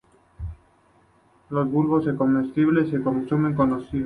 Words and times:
Los 1.51 1.69
bulbos 1.69 2.05
son 2.05 2.17
comestibles 2.17 2.87
y 2.87 2.91
se 2.93 3.03
consumen 3.03 3.53
cocidos. 3.53 3.87